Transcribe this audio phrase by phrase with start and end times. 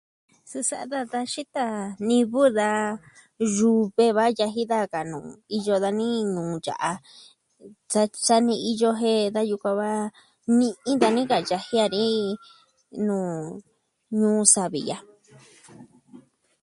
[0.51, 1.65] Sa sa'a daa da xita
[2.07, 2.69] nivɨ, da
[3.57, 5.27] yuve va yaji daa ka nuu
[5.57, 6.91] iyo dani nuu ya'a.
[7.93, 8.01] Sa...
[8.25, 9.91] sa ni iyo jen da yukuan va
[10.57, 12.05] ni'i inka ni ka yaji a ni,
[13.07, 13.33] nuu...
[14.19, 15.03] Ñuu savi ya'a.